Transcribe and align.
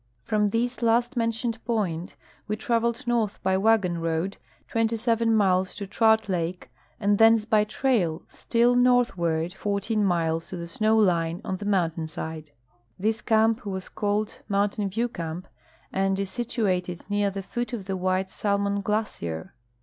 From 0.23 0.49
this 0.49 0.81
last 0.81 1.15
mentioned 1.15 1.63
point 1.63 2.15
we 2.47 2.55
traveled 2.55 3.05
north 3.05 3.39
by 3.43 3.55
Avagon 3.55 4.01
road 4.01 4.37
27 4.67 5.31
miles 5.31 5.75
to 5.75 5.85
Trout 5.85 6.27
lake, 6.27 6.71
and 6.99 7.19
thence 7.19 7.45
by 7.45 7.63
trail, 7.65 8.23
still 8.27 8.75
northward, 8.75 9.53
14 9.53 10.03
miles 10.03 10.49
to 10.49 10.57
the 10.57 10.67
snow 10.67 10.97
line 10.97 11.39
on 11.45 11.57
the 11.57 11.65
mountain 11.67 12.07
side. 12.07 12.49
This 12.97 13.21
camp 13.21 13.63
was 13.63 13.89
called 13.89 14.39
Mountain 14.49 14.89
VieAV 14.89 15.13
camp, 15.13 15.47
and 15.93 16.19
is 16.19 16.31
situated 16.31 17.05
near 17.07 17.29
the 17.29 17.43
foot 17.43 17.71
of 17.71 17.85
the 17.85 17.95
Mdiite 17.95 18.31
Salmon 18.31 18.81
glacier. 18.81 19.53